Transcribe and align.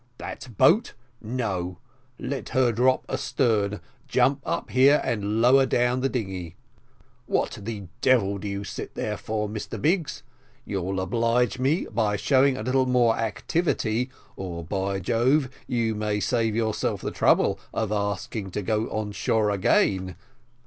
"That 0.17 0.57
boat, 0.57 0.95
no; 1.21 1.77
let 2.17 2.49
her 2.49 2.71
drop 2.71 3.05
astern, 3.07 3.79
jump 4.07 4.41
up 4.47 4.71
here 4.71 4.99
and 5.03 5.41
lower 5.43 5.67
down 5.67 5.99
the 5.99 6.09
dinghy. 6.09 6.55
What 7.27 7.59
the 7.61 7.83
devil 8.01 8.39
do 8.39 8.47
you 8.47 8.63
sit 8.63 8.95
there 8.95 9.15
for, 9.15 9.47
Mr 9.47 9.79
Biggs? 9.79 10.23
you'll 10.65 10.99
oblige 10.99 11.59
me 11.59 11.85
by 11.85 12.15
showing 12.15 12.57
a 12.57 12.63
little 12.63 12.87
more 12.87 13.15
activity, 13.15 14.09
or, 14.35 14.63
by 14.63 14.99
Jove, 14.99 15.49
you 15.67 15.93
may 15.93 16.19
save 16.19 16.55
yourself 16.55 17.01
the 17.03 17.11
trouble 17.11 17.59
of 17.71 17.91
asking 17.91 18.49
to 18.53 18.63
go 18.63 18.87
on 18.87 19.11
shore 19.11 19.51
again. 19.51 20.15